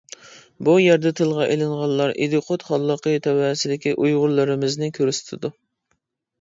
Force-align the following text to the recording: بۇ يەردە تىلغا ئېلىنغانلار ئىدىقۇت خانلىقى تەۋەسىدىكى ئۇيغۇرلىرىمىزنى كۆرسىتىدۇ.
بۇ 0.67 0.73
يەردە 0.83 1.11
تىلغا 1.19 1.45
ئېلىنغانلار 1.55 2.15
ئىدىقۇت 2.17 2.67
خانلىقى 2.71 3.15
تەۋەسىدىكى 3.29 3.95
ئۇيغۇرلىرىمىزنى 3.99 4.93
كۆرسىتىدۇ. 5.01 5.57